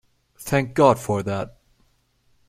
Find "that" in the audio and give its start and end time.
1.21-1.59